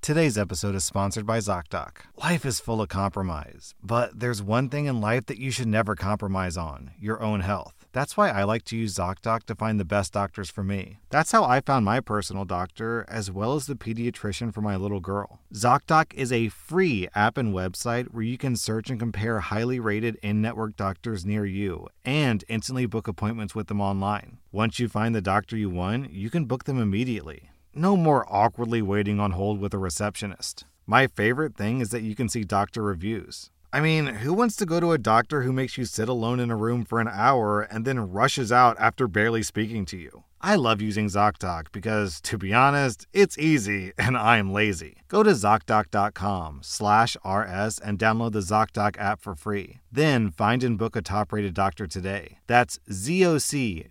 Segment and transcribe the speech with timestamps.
[0.00, 1.96] Today's episode is sponsored by ZocDoc.
[2.16, 5.94] Life is full of compromise, but there's one thing in life that you should never
[5.94, 7.74] compromise on your own health.
[7.92, 10.98] That's why I like to use ZocDoc to find the best doctors for me.
[11.10, 15.00] That's how I found my personal doctor, as well as the pediatrician for my little
[15.00, 15.40] girl.
[15.52, 20.16] ZocDoc is a free app and website where you can search and compare highly rated
[20.22, 24.38] in network doctors near you and instantly book appointments with them online.
[24.52, 27.50] Once you find the doctor you want, you can book them immediately.
[27.74, 30.64] No more awkwardly waiting on hold with a receptionist.
[30.86, 33.50] My favorite thing is that you can see doctor reviews.
[33.70, 36.50] I mean, who wants to go to a doctor who makes you sit alone in
[36.50, 40.24] a room for an hour and then rushes out after barely speaking to you?
[40.40, 45.02] I love using ZocDoc because, to be honest, it's easy and I'm lazy.
[45.08, 49.80] Go to ZocDoc.com slash RS and download the ZocDoc app for free.
[49.92, 52.38] Then find and book a top-rated doctor today.
[52.46, 53.84] That's ZocDoc.com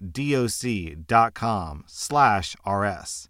[1.86, 3.30] slash RS.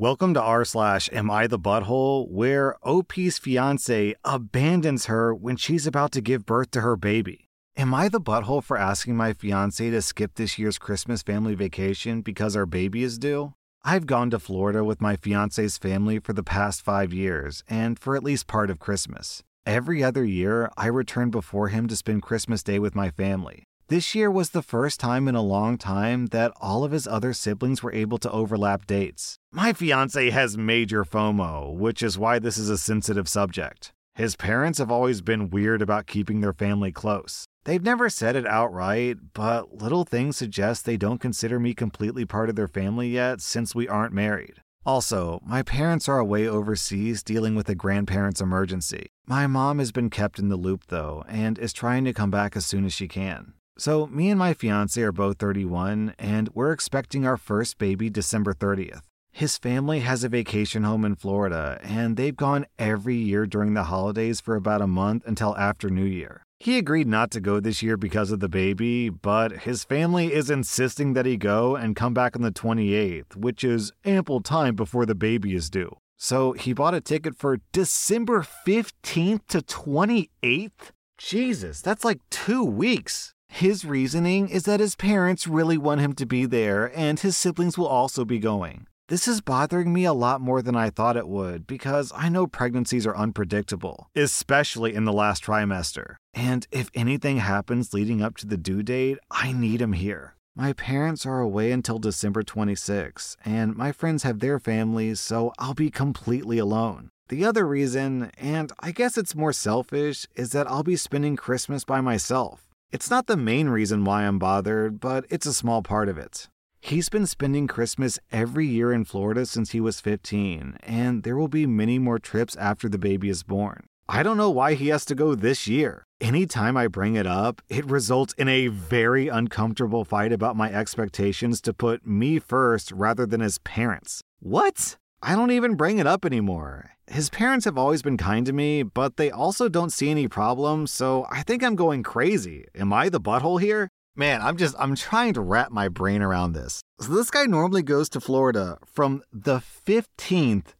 [0.00, 5.88] Welcome to r slash am I the butthole, where OP's fiance abandons her when she's
[5.88, 7.48] about to give birth to her baby.
[7.76, 12.20] Am I the butthole for asking my fiance to skip this year's Christmas family vacation
[12.20, 13.54] because our baby is due?
[13.82, 18.14] I've gone to Florida with my fiance's family for the past five years, and for
[18.14, 19.42] at least part of Christmas.
[19.66, 23.64] Every other year, I return before him to spend Christmas Day with my family.
[23.88, 27.32] This year was the first time in a long time that all of his other
[27.32, 29.37] siblings were able to overlap dates.
[29.50, 33.92] My fiance has major FOMO, which is why this is a sensitive subject.
[34.14, 37.46] His parents have always been weird about keeping their family close.
[37.64, 42.50] They've never said it outright, but little things suggest they don't consider me completely part
[42.50, 44.60] of their family yet since we aren't married.
[44.84, 49.06] Also, my parents are away overseas dealing with a grandparents' emergency.
[49.26, 52.54] My mom has been kept in the loop though and is trying to come back
[52.54, 53.54] as soon as she can.
[53.78, 58.52] So, me and my fiance are both 31, and we're expecting our first baby December
[58.52, 59.02] 30th.
[59.38, 63.84] His family has a vacation home in Florida, and they've gone every year during the
[63.84, 66.42] holidays for about a month until after New Year.
[66.58, 70.50] He agreed not to go this year because of the baby, but his family is
[70.50, 75.06] insisting that he go and come back on the 28th, which is ample time before
[75.06, 75.96] the baby is due.
[76.16, 80.90] So he bought a ticket for December 15th to 28th?
[81.16, 83.34] Jesus, that's like two weeks.
[83.48, 87.78] His reasoning is that his parents really want him to be there and his siblings
[87.78, 88.88] will also be going.
[89.08, 92.46] This is bothering me a lot more than I thought it would because I know
[92.46, 96.16] pregnancies are unpredictable, especially in the last trimester.
[96.34, 100.34] And if anything happens leading up to the due date, I need him here.
[100.54, 105.72] My parents are away until December 26, and my friends have their families, so I'll
[105.72, 107.08] be completely alone.
[107.30, 111.82] The other reason, and I guess it's more selfish, is that I'll be spending Christmas
[111.82, 112.66] by myself.
[112.92, 116.48] It's not the main reason why I'm bothered, but it's a small part of it.
[116.80, 121.48] He's been spending Christmas every year in Florida since he was 15, and there will
[121.48, 123.86] be many more trips after the baby is born.
[124.08, 126.04] I don't know why he has to go this year.
[126.20, 131.60] Anytime I bring it up, it results in a very uncomfortable fight about my expectations
[131.62, 134.22] to put me first rather than his parents.
[134.38, 134.96] What?
[135.20, 136.92] I don't even bring it up anymore.
[137.08, 140.92] His parents have always been kind to me, but they also don't see any problems,
[140.92, 142.66] so I think I'm going crazy.
[142.74, 143.90] Am I the butthole here?
[144.18, 146.82] Man, I'm just, I'm trying to wrap my brain around this.
[147.00, 150.74] So, this guy normally goes to Florida from the 15th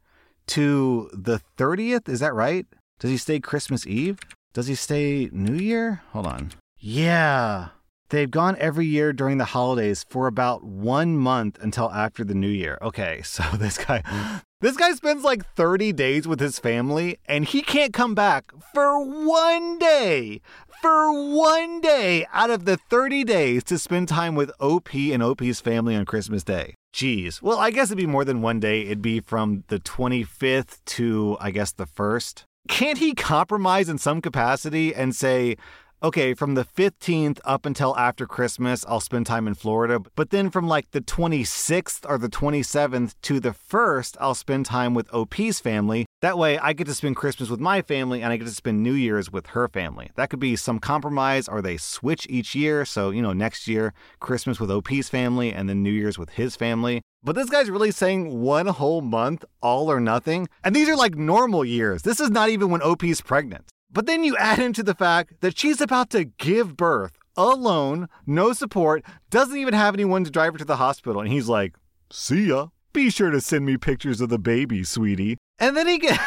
[0.48, 2.08] to the 30th.
[2.08, 2.66] Is that right?
[2.98, 4.18] Does he stay Christmas Eve?
[4.54, 6.02] Does he stay New Year?
[6.10, 6.50] Hold on.
[6.80, 7.68] Yeah.
[8.10, 12.48] They've gone every year during the holidays for about one month until after the new
[12.48, 12.76] year.
[12.82, 14.42] Okay, so this guy, mm.
[14.60, 19.04] This guy spends like 30 days with his family and he can't come back for
[19.04, 20.40] one day.
[20.82, 25.60] For one day out of the 30 days to spend time with OP and OP's
[25.60, 26.74] family on Christmas Day.
[26.94, 27.42] Jeez.
[27.42, 28.82] Well, I guess it'd be more than one day.
[28.82, 32.44] It'd be from the 25th to, I guess, the 1st.
[32.68, 35.56] Can't he compromise in some capacity and say,
[36.02, 40.00] okay, from the 15th up until after Christmas, I'll spend time in Florida.
[40.14, 44.94] But then from like the 26th or the 27th to the 1st, I'll spend time
[44.94, 46.06] with OP's family.
[46.20, 48.82] That way I get to spend Christmas with my family and I get to spend
[48.82, 50.10] New Year's with her family.
[50.16, 52.84] That could be some compromise or they switch each year.
[52.84, 56.56] So, you know, next year, Christmas with OP's family and then New Year's with his
[56.56, 57.02] family.
[57.22, 60.48] But this guy's really saying one whole month, all or nothing.
[60.62, 62.02] And these are like normal years.
[62.02, 63.70] This is not even when OP's pregnant.
[63.98, 68.52] But then you add into the fact that she's about to give birth alone, no
[68.52, 71.20] support, doesn't even have anyone to drive her to the hospital.
[71.20, 71.74] And he's like,
[72.08, 72.68] See ya.
[72.92, 75.36] Be sure to send me pictures of the baby, sweetie.
[75.58, 76.20] And then he get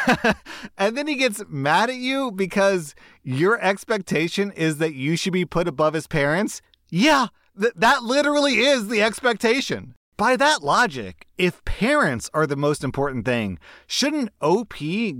[0.76, 5.46] and then he gets mad at you because your expectation is that you should be
[5.46, 6.60] put above his parents.
[6.90, 7.28] Yeah,
[7.58, 9.94] th- that literally is the expectation.
[10.22, 13.58] By that logic, if parents are the most important thing,
[13.88, 14.74] shouldn't OP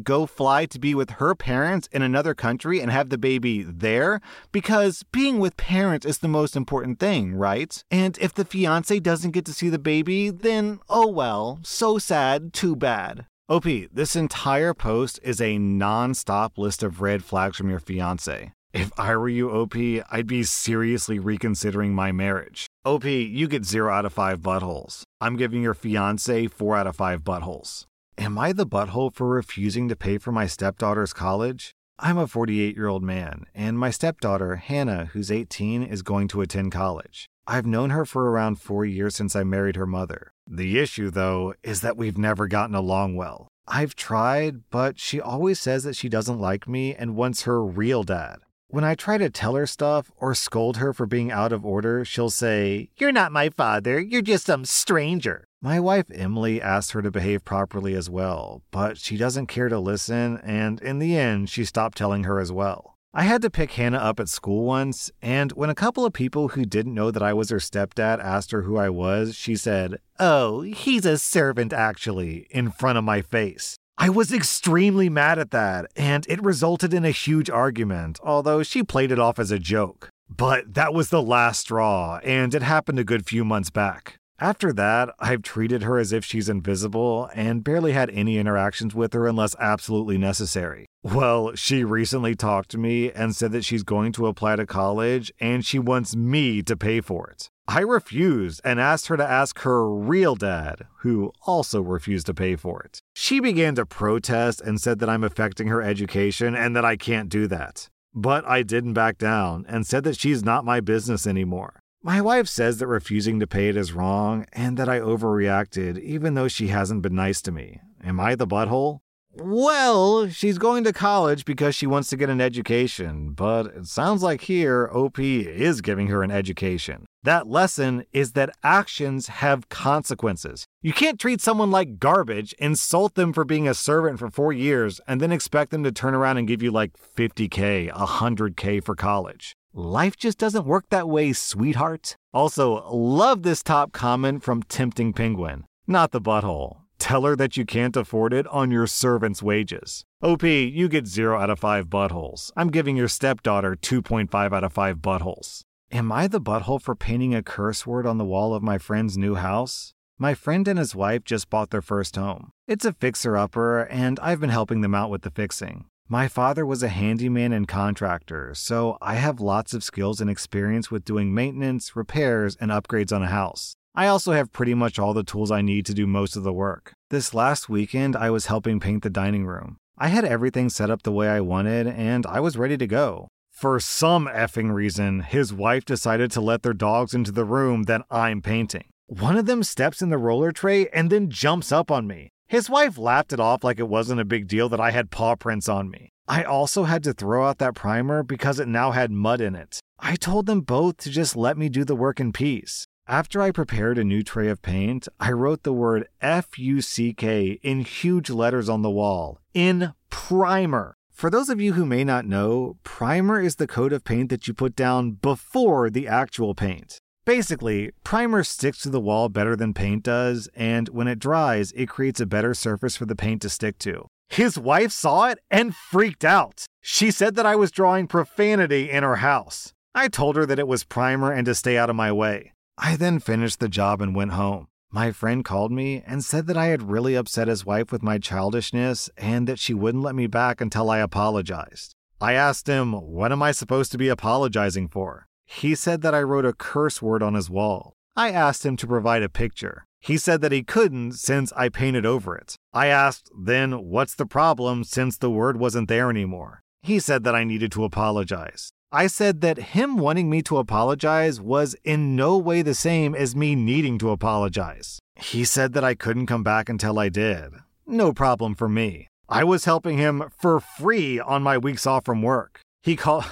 [0.04, 4.20] go fly to be with her parents in another country and have the baby there?
[4.52, 7.82] Because being with parents is the most important thing, right?
[7.90, 12.52] And if the fiance doesn't get to see the baby, then oh well, so sad,
[12.52, 13.26] too bad.
[13.48, 18.52] OP, this entire post is a non stop list of red flags from your fiance.
[18.72, 19.74] If I were you, OP,
[20.10, 22.66] I'd be seriously reconsidering my marriage.
[22.86, 25.02] OP, you get 0 out of 5 buttholes.
[25.20, 27.84] I'm giving your fiance 4 out of 5 buttholes.
[28.16, 31.72] Am I the butthole for refusing to pay for my stepdaughter's college?
[31.98, 36.40] I'm a 48 year old man, and my stepdaughter, Hannah, who's 18, is going to
[36.40, 37.26] attend college.
[37.46, 40.32] I've known her for around four years since I married her mother.
[40.46, 43.48] The issue, though, is that we've never gotten along well.
[43.68, 48.02] I've tried, but she always says that she doesn't like me and wants her real
[48.02, 48.38] dad.
[48.72, 52.06] When I try to tell her stuff or scold her for being out of order,
[52.06, 55.46] she'll say, You're not my father, you're just some stranger.
[55.60, 59.78] My wife Emily asks her to behave properly as well, but she doesn't care to
[59.78, 62.96] listen, and in the end, she stopped telling her as well.
[63.12, 66.48] I had to pick Hannah up at school once, and when a couple of people
[66.48, 69.98] who didn't know that I was her stepdad asked her who I was, she said,
[70.18, 73.76] Oh, he's a servant actually, in front of my face.
[74.02, 78.82] I was extremely mad at that, and it resulted in a huge argument, although she
[78.82, 80.08] played it off as a joke.
[80.28, 84.16] But that was the last straw, and it happened a good few months back.
[84.40, 89.12] After that, I've treated her as if she's invisible and barely had any interactions with
[89.12, 90.86] her unless absolutely necessary.
[91.04, 95.32] Well, she recently talked to me and said that she's going to apply to college
[95.38, 97.50] and she wants me to pay for it.
[97.68, 102.56] I refused and asked her to ask her real dad, who also refused to pay
[102.56, 103.00] for it.
[103.14, 107.28] She began to protest and said that I'm affecting her education and that I can't
[107.28, 107.88] do that.
[108.14, 111.80] But I didn't back down and said that she's not my business anymore.
[112.02, 116.34] My wife says that refusing to pay it is wrong and that I overreacted, even
[116.34, 117.80] though she hasn't been nice to me.
[118.02, 119.00] Am I the butthole?
[119.34, 124.22] Well, she's going to college because she wants to get an education, but it sounds
[124.22, 127.06] like here OP is giving her an education.
[127.24, 130.66] That lesson is that actions have consequences.
[130.80, 135.00] You can't treat someone like garbage, insult them for being a servant for four years,
[135.06, 139.54] and then expect them to turn around and give you like 50K, 100K for college.
[139.72, 142.16] Life just doesn't work that way, sweetheart.
[142.34, 145.64] Also, love this top comment from Tempting Penguin.
[145.86, 146.78] Not the butthole.
[146.98, 150.04] Tell her that you can't afford it on your servant's wages.
[150.22, 152.50] OP, you get 0 out of 5 buttholes.
[152.56, 155.62] I'm giving your stepdaughter 2.5 out of 5 buttholes.
[155.94, 159.18] Am I the butthole for painting a curse word on the wall of my friend's
[159.18, 159.92] new house?
[160.18, 162.50] My friend and his wife just bought their first home.
[162.66, 165.84] It's a fixer upper, and I've been helping them out with the fixing.
[166.08, 170.90] My father was a handyman and contractor, so I have lots of skills and experience
[170.90, 173.74] with doing maintenance, repairs, and upgrades on a house.
[173.94, 176.54] I also have pretty much all the tools I need to do most of the
[176.54, 176.94] work.
[177.10, 179.76] This last weekend, I was helping paint the dining room.
[179.98, 183.28] I had everything set up the way I wanted, and I was ready to go.
[183.62, 188.02] For some effing reason, his wife decided to let their dogs into the room that
[188.10, 188.86] I'm painting.
[189.06, 192.30] One of them steps in the roller tray and then jumps up on me.
[192.48, 195.36] His wife laughed it off like it wasn't a big deal that I had paw
[195.36, 196.10] prints on me.
[196.26, 199.78] I also had to throw out that primer because it now had mud in it.
[199.96, 202.84] I told them both to just let me do the work in peace.
[203.06, 207.14] After I prepared a new tray of paint, I wrote the word F U C
[207.14, 210.96] K in huge letters on the wall in primer.
[211.12, 214.48] For those of you who may not know, primer is the coat of paint that
[214.48, 216.98] you put down before the actual paint.
[217.24, 221.88] Basically, primer sticks to the wall better than paint does, and when it dries, it
[221.88, 224.06] creates a better surface for the paint to stick to.
[224.28, 226.66] His wife saw it and freaked out.
[226.80, 229.72] She said that I was drawing profanity in her house.
[229.94, 232.52] I told her that it was primer and to stay out of my way.
[232.78, 234.66] I then finished the job and went home.
[234.94, 238.18] My friend called me and said that I had really upset his wife with my
[238.18, 241.94] childishness and that she wouldn't let me back until I apologized.
[242.20, 245.28] I asked him, What am I supposed to be apologizing for?
[245.46, 247.94] He said that I wrote a curse word on his wall.
[248.14, 249.86] I asked him to provide a picture.
[249.98, 252.56] He said that he couldn't since I painted over it.
[252.74, 256.60] I asked, then what's the problem since the word wasn't there anymore?
[256.82, 258.72] He said that I needed to apologize.
[258.94, 263.34] I said that him wanting me to apologize was in no way the same as
[263.34, 264.98] me needing to apologize.
[265.16, 267.52] He said that I couldn't come back until I did.
[267.86, 269.08] No problem for me.
[269.30, 272.60] I was helping him for free on my weeks off from work.
[272.82, 273.24] He called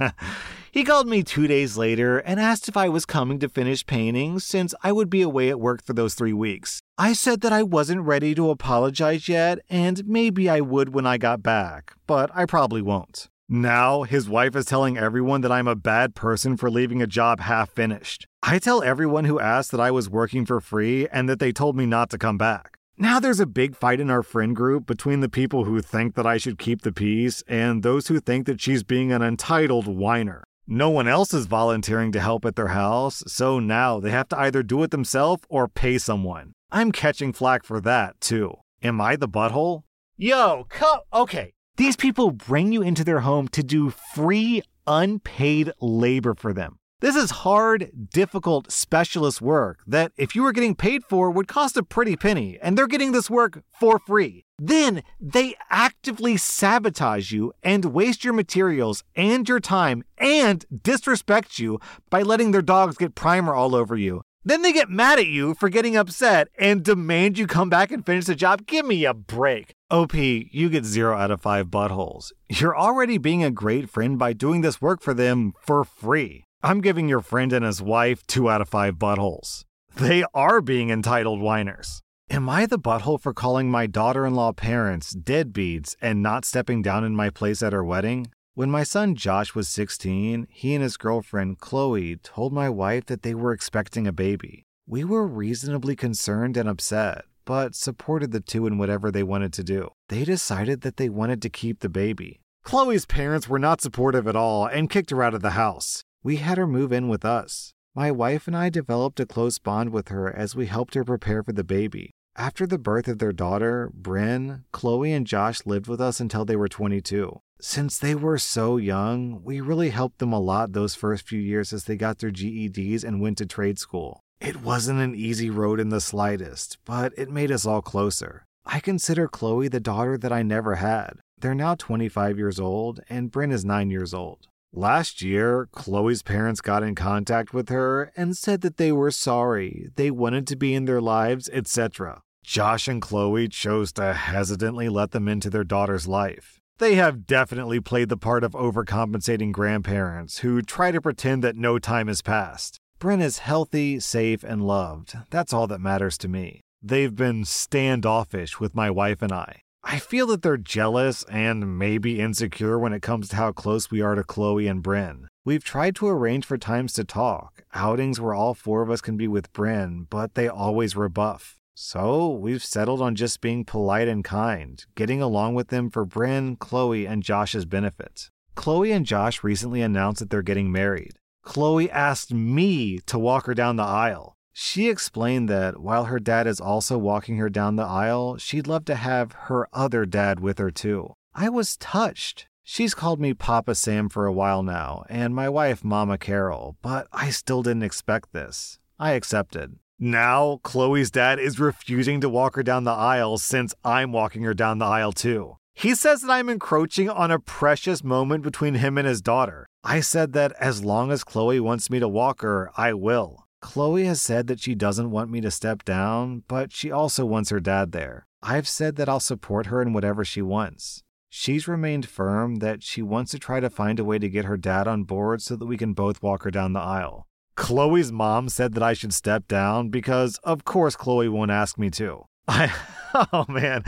[0.72, 4.38] He called me 2 days later and asked if I was coming to finish painting
[4.38, 6.80] since I would be away at work for those 3 weeks.
[6.96, 11.18] I said that I wasn't ready to apologize yet and maybe I would when I
[11.18, 13.28] got back, but I probably won't.
[13.48, 17.40] Now, his wife is telling everyone that I'm a bad person for leaving a job
[17.40, 18.26] half finished.
[18.42, 21.76] I tell everyone who asks that I was working for free and that they told
[21.76, 22.78] me not to come back.
[22.96, 26.26] Now there's a big fight in our friend group between the people who think that
[26.26, 30.44] I should keep the peace and those who think that she's being an entitled whiner.
[30.66, 34.38] No one else is volunteering to help at their house, so now they have to
[34.38, 36.52] either do it themselves or pay someone.
[36.70, 38.54] I'm catching flack for that, too.
[38.82, 39.82] Am I the butthole?
[40.16, 41.52] Yo, co- okay.
[41.76, 46.78] These people bring you into their home to do free, unpaid labor for them.
[47.00, 51.76] This is hard, difficult, specialist work that, if you were getting paid for, would cost
[51.76, 54.44] a pretty penny, and they're getting this work for free.
[54.56, 61.80] Then they actively sabotage you and waste your materials and your time and disrespect you
[62.08, 64.22] by letting their dogs get primer all over you.
[64.46, 68.04] Then they get mad at you for getting upset and demand you come back and
[68.04, 68.66] finish the job.
[68.66, 69.72] Give me a break.
[69.94, 72.32] OP, you get zero out of five buttholes.
[72.48, 76.46] You're already being a great friend by doing this work for them for free.
[76.64, 79.62] I'm giving your friend and his wife two out of five buttholes.
[79.94, 82.00] They are being entitled whiners.
[82.28, 86.82] Am I the butthole for calling my daughter in law parents deadbeats and not stepping
[86.82, 88.26] down in my place at her wedding?
[88.54, 93.22] When my son Josh was 16, he and his girlfriend Chloe told my wife that
[93.22, 94.64] they were expecting a baby.
[94.88, 99.64] We were reasonably concerned and upset, but supported the two in whatever they wanted to
[99.64, 99.90] do.
[100.08, 102.40] They decided that they wanted to keep the baby.
[102.62, 106.02] Chloe's parents were not supportive at all and kicked her out of the house.
[106.22, 107.74] We had her move in with us.
[107.94, 111.42] My wife and I developed a close bond with her as we helped her prepare
[111.42, 112.10] for the baby.
[112.36, 116.56] After the birth of their daughter, Bryn, Chloe and Josh lived with us until they
[116.56, 117.40] were 22.
[117.60, 121.72] Since they were so young, we really helped them a lot those first few years
[121.72, 124.23] as they got their GEDs and went to trade school.
[124.44, 128.44] It wasn't an easy road in the slightest, but it made us all closer.
[128.66, 131.14] I consider Chloe the daughter that I never had.
[131.38, 134.48] They're now 25 years old, and Bryn is 9 years old.
[134.70, 139.88] Last year, Chloe's parents got in contact with her and said that they were sorry,
[139.96, 142.20] they wanted to be in their lives, etc.
[142.42, 146.60] Josh and Chloe chose to hesitantly let them into their daughter's life.
[146.76, 151.78] They have definitely played the part of overcompensating grandparents who try to pretend that no
[151.78, 152.78] time has passed.
[153.04, 155.18] Bryn is healthy, safe, and loved.
[155.28, 156.62] That's all that matters to me.
[156.82, 159.60] They've been standoffish with my wife and I.
[159.82, 164.00] I feel that they're jealous and maybe insecure when it comes to how close we
[164.00, 165.28] are to Chloe and Bryn.
[165.44, 169.18] We've tried to arrange for times to talk, outings where all four of us can
[169.18, 171.58] be with Bryn, but they always rebuff.
[171.74, 176.56] So we've settled on just being polite and kind, getting along with them for Bryn,
[176.56, 178.30] Chloe, and Josh's benefit.
[178.54, 181.18] Chloe and Josh recently announced that they're getting married.
[181.44, 184.36] Chloe asked me to walk her down the aisle.
[184.52, 188.84] She explained that while her dad is also walking her down the aisle, she'd love
[188.86, 191.14] to have her other dad with her too.
[191.34, 192.46] I was touched.
[192.62, 197.08] She's called me Papa Sam for a while now, and my wife Mama Carol, but
[197.12, 198.78] I still didn't expect this.
[198.98, 199.76] I accepted.
[199.98, 204.54] Now, Chloe's dad is refusing to walk her down the aisle since I'm walking her
[204.54, 205.56] down the aisle too.
[205.74, 209.66] He says that I'm encroaching on a precious moment between him and his daughter.
[209.86, 213.46] I said that as long as Chloe wants me to walk her, I will.
[213.60, 217.50] Chloe has said that she doesn't want me to step down, but she also wants
[217.50, 218.26] her dad there.
[218.42, 221.02] I've said that I'll support her in whatever she wants.
[221.28, 224.56] She's remained firm that she wants to try to find a way to get her
[224.56, 227.26] dad on board so that we can both walk her down the aisle.
[227.54, 231.90] Chloe's mom said that I should step down because, of course, Chloe won't ask me
[231.90, 232.24] to.
[232.46, 232.72] I,
[233.32, 233.82] oh man,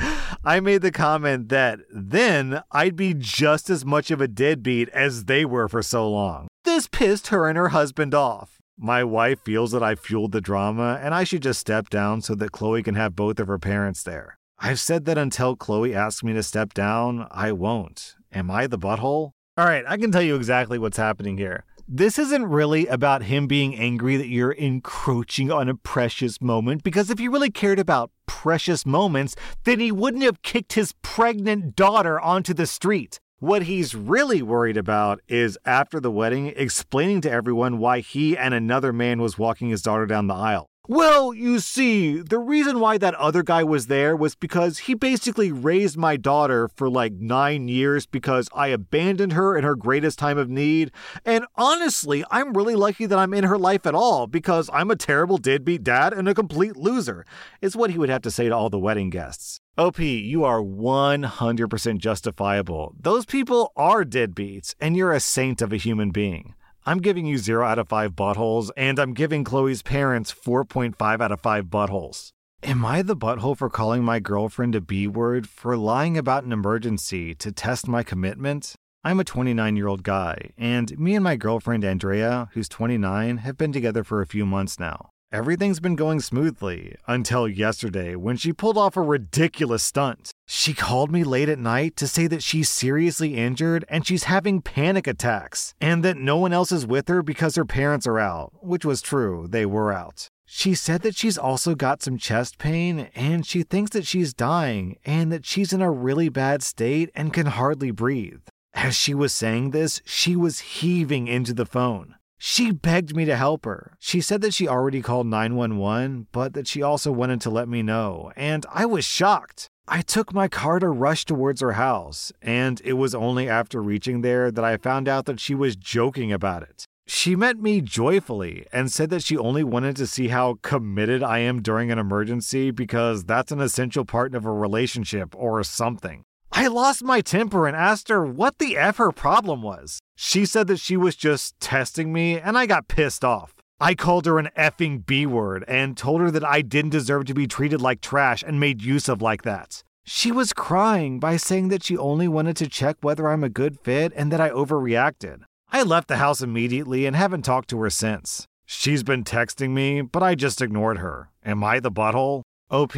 [0.45, 5.25] I made the comment that then I'd be just as much of a deadbeat as
[5.25, 6.49] they were for so long.
[6.65, 8.59] This pissed her and her husband off.
[8.79, 12.35] My wife feels that I fueled the drama and I should just step down so
[12.35, 14.37] that Chloe can have both of her parents there.
[14.59, 18.15] I've said that until Chloe asks me to step down, I won't.
[18.33, 19.33] Am I the butthole?
[19.59, 21.65] All right, I can tell you exactly what's happening here.
[21.89, 27.11] This isn't really about him being angry that you're encroaching on a precious moment, because
[27.11, 32.19] if he really cared about precious moments, then he wouldn't have kicked his pregnant daughter
[32.21, 33.21] onto the street.
[33.39, 38.53] What he's really worried about is after the wedding, explaining to everyone why he and
[38.53, 40.67] another man was walking his daughter down the aisle.
[40.89, 45.51] Well, you see, the reason why that other guy was there was because he basically
[45.51, 50.39] raised my daughter for like nine years because I abandoned her in her greatest time
[50.39, 50.93] of need.
[51.25, 54.97] And honestly, I'm really lucky that I'm in her life at all because I'm a
[54.97, 57.27] terrible deadbeat dad and a complete loser,
[57.61, 59.61] is what he would have to say to all the wedding guests.
[59.77, 62.95] OP, you are 100% justifiable.
[62.99, 66.55] Those people are deadbeats, and you're a saint of a human being.
[66.89, 71.33] I'm giving you 0 out of 5 buttholes, and I'm giving Chloe's parents 4.5 out
[71.33, 72.31] of 5 buttholes.
[72.63, 76.53] Am I the butthole for calling my girlfriend a B word for lying about an
[76.53, 78.77] emergency to test my commitment?
[79.03, 83.59] I'm a 29 year old guy, and me and my girlfriend Andrea, who's 29, have
[83.59, 85.11] been together for a few months now.
[85.33, 90.31] Everything's been going smoothly until yesterday when she pulled off a ridiculous stunt.
[90.47, 94.63] She called me late at night to say that she's seriously injured and she's having
[94.63, 98.53] panic attacks, and that no one else is with her because her parents are out,
[98.63, 100.29] which was true, they were out.
[100.45, 104.97] She said that she's also got some chest pain and she thinks that she's dying
[105.05, 108.43] and that she's in a really bad state and can hardly breathe.
[108.75, 112.16] As she was saying this, she was heaving into the phone.
[112.39, 113.97] She begged me to help her.
[113.99, 117.83] She said that she already called 911, but that she also wanted to let me
[117.83, 119.69] know, and I was shocked.
[119.89, 124.21] I took my car to rush towards her house, and it was only after reaching
[124.21, 126.85] there that I found out that she was joking about it.
[127.07, 131.39] She met me joyfully and said that she only wanted to see how committed I
[131.39, 136.25] am during an emergency because that's an essential part of a relationship or something.
[136.51, 140.01] I lost my temper and asked her what the F her problem was.
[140.17, 143.55] She said that she was just testing me, and I got pissed off.
[143.79, 147.35] I called her an effing B word and told her that I didn't deserve to
[147.35, 149.85] be treated like trash and made use of like that.
[150.05, 153.79] She was crying by saying that she only wanted to check whether I'm a good
[153.79, 155.43] fit and that I overreacted.
[155.71, 158.47] I left the house immediately and haven't talked to her since.
[158.65, 161.29] She's been texting me, but I just ignored her.
[161.45, 162.43] Am I the butthole?
[162.71, 162.95] OP,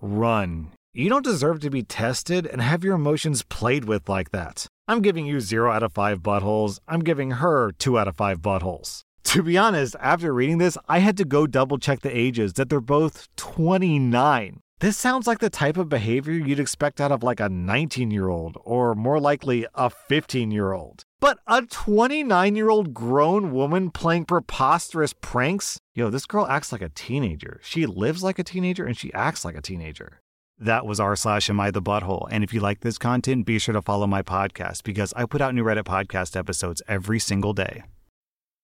[0.00, 0.70] run.
[0.92, 4.66] You don't deserve to be tested and have your emotions played with like that.
[4.90, 6.80] I'm giving you 0 out of 5 buttholes.
[6.88, 9.04] I'm giving her 2 out of 5 buttholes.
[9.22, 12.68] To be honest, after reading this, I had to go double check the ages that
[12.68, 14.58] they're both 29.
[14.80, 18.26] This sounds like the type of behavior you'd expect out of like a 19 year
[18.26, 21.04] old, or more likely a 15 year old.
[21.20, 25.78] But a 29 year old grown woman playing preposterous pranks?
[25.94, 27.60] Yo, this girl acts like a teenager.
[27.62, 30.20] She lives like a teenager and she acts like a teenager.
[30.60, 32.28] That was r slash am I the butthole.
[32.30, 35.40] And if you like this content, be sure to follow my podcast because I put
[35.40, 37.82] out new Reddit podcast episodes every single day.